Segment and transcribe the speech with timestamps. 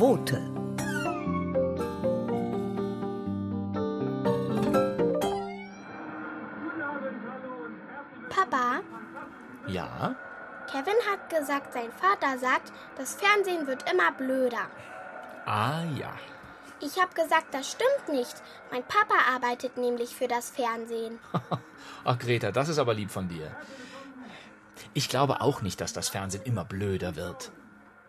[0.00, 0.40] Quote.
[8.30, 8.80] Papa,
[9.68, 10.16] Ja?
[10.72, 14.70] Kevin hat gesagt, sein Vater sagt, das Fernsehen wird immer blöder.
[15.44, 16.14] Ah ja.
[16.80, 18.42] Ich habe gesagt, das stimmt nicht.
[18.70, 21.18] Mein Papa arbeitet nämlich für das Fernsehen.
[22.04, 23.54] Ach Greta, das ist aber lieb von dir.
[24.94, 27.52] Ich glaube auch nicht, dass das Fernsehen immer blöder wird.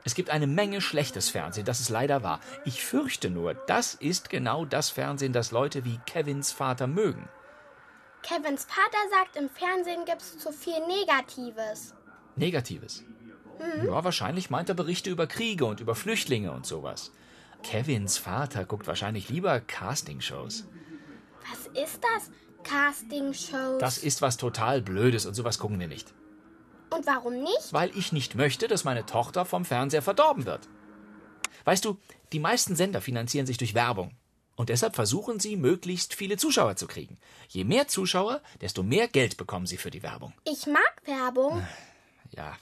[0.04, 2.40] Es gibt eine Menge schlechtes Fernsehen, das ist leider wahr.
[2.66, 7.30] Ich fürchte nur, das ist genau das Fernsehen, das Leute wie Kevins Vater mögen.
[8.24, 11.94] Kevins Vater sagt, im Fernsehen gibt's zu viel Negatives.
[12.36, 13.04] Negatives.
[13.86, 17.12] Ja, wahrscheinlich meint er Berichte über Kriege und über Flüchtlinge und sowas.
[17.64, 20.68] Kevins Vater guckt wahrscheinlich lieber Castingshows.
[21.50, 22.32] Was ist das?
[22.64, 23.80] Castingshows.
[23.80, 26.14] Das ist was total Blödes und sowas gucken wir nicht.
[26.92, 27.72] Und warum nicht?
[27.72, 30.68] Weil ich nicht möchte, dass meine Tochter vom Fernseher verdorben wird.
[31.64, 31.98] Weißt du,
[32.34, 34.12] die meisten Sender finanzieren sich durch Werbung.
[34.56, 37.18] Und deshalb versuchen sie, möglichst viele Zuschauer zu kriegen.
[37.48, 40.34] Je mehr Zuschauer, desto mehr Geld bekommen sie für die Werbung.
[40.44, 41.66] Ich mag Werbung.
[42.32, 42.56] Ja,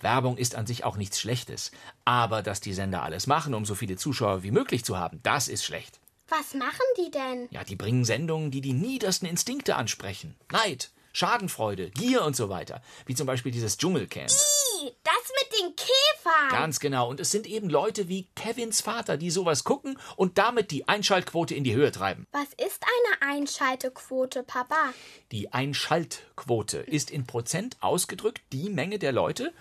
[0.00, 1.72] Werbung ist an sich auch nichts Schlechtes.
[2.04, 5.48] Aber dass die Sender alles machen, um so viele Zuschauer wie möglich zu haben, das
[5.48, 6.00] ist schlecht.
[6.28, 7.48] Was machen die denn?
[7.50, 10.36] Ja, die bringen Sendungen, die die niedersten Instinkte ansprechen.
[10.52, 12.80] Neid, Schadenfreude, Gier und so weiter.
[13.04, 14.30] Wie zum Beispiel dieses Dschungelcamp.
[14.30, 16.48] Ih, Das mit den Käfern.
[16.50, 17.08] Ganz genau.
[17.08, 21.56] Und es sind eben Leute wie Kevins Vater, die sowas gucken und damit die Einschaltquote
[21.56, 22.24] in die Höhe treiben.
[22.30, 24.92] Was ist eine Einschaltequote, Papa?
[25.32, 29.52] Die Einschaltquote ist in Prozent ausgedrückt die Menge der Leute,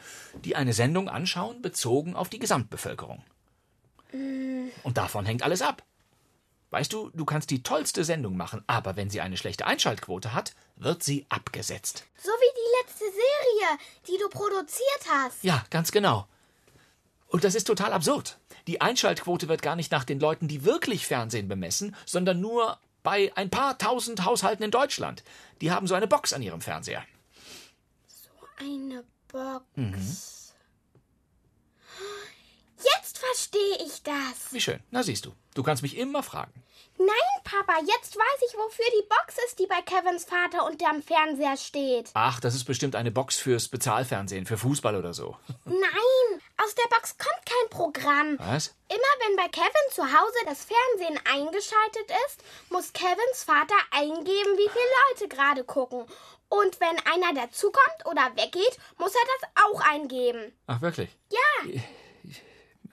[0.46, 3.24] die eine Sendung anschauen, bezogen auf die Gesamtbevölkerung.
[4.84, 5.82] Und davon hängt alles ab.
[6.70, 10.54] Weißt du, du kannst die tollste Sendung machen, aber wenn sie eine schlechte Einschaltquote hat,
[10.78, 12.06] wird sie abgesetzt.
[12.22, 15.44] So wie die letzte Serie, die du produziert hast.
[15.44, 16.28] Ja, ganz genau.
[17.28, 18.38] Und das ist total absurd.
[18.68, 23.32] Die Einschaltquote wird gar nicht nach den Leuten, die wirklich Fernsehen bemessen, sondern nur bei
[23.36, 25.24] ein paar tausend Haushalten in Deutschland.
[25.62, 27.06] Die haben so eine Box an ihrem Fernseher.
[28.60, 29.64] Eine Box.
[29.76, 30.18] Mhm.
[32.84, 33.18] Jetzt
[33.58, 34.52] verstehe ich das.
[34.54, 34.80] Wie schön.
[34.92, 36.64] Na siehst du, du kannst mich immer fragen.
[36.98, 37.08] Nein,
[37.44, 42.10] Papa, jetzt weiß ich, wofür die Box ist, die bei Kevins Vater unterm Fernseher steht.
[42.16, 45.38] Ach, das ist bestimmt eine Box fürs Bezahlfernsehen, für Fußball oder so.
[45.66, 48.40] Nein, aus der Box kommt kein Programm.
[48.40, 48.76] Was?
[48.90, 54.70] Immer wenn bei Kevin zu Hause das Fernsehen eingeschaltet ist, muss Kevins Vater eingeben, wie
[54.70, 56.06] viele Leute gerade gucken.
[56.50, 60.54] Und wenn einer dazukommt oder weggeht, muss er das auch eingeben.
[60.66, 61.10] Ach, wirklich?
[61.30, 61.82] Ja.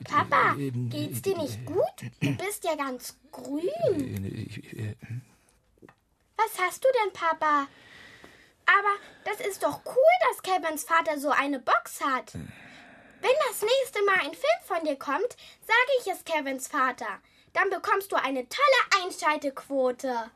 [0.05, 2.11] Papa, geht's dir nicht gut?
[2.21, 3.71] Du bist ja ganz grün.
[6.37, 7.67] Was hast du denn, Papa?
[8.67, 8.95] Aber
[9.25, 12.35] das ist doch cool, dass Kevins Vater so eine Box hat.
[12.35, 17.21] Wenn das nächste Mal ein Film von dir kommt, sage ich es Kevins Vater.
[17.53, 20.31] Dann bekommst du eine tolle Einschaltequote.